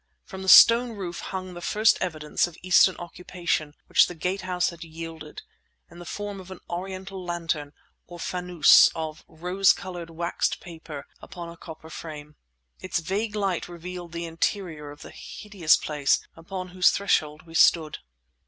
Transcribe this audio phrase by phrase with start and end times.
[0.25, 4.71] From the stone roof hung the first evidence of Eastern occupation which the Gate House
[4.71, 5.43] had yielded;
[5.91, 7.71] in the form of an Oriental lantern,
[8.07, 12.35] or fanoos, of rose coloured waxed paper upon a copper frame.
[12.79, 17.99] Its vague light revealed the interior of the hideous place upon whose threshold we stood.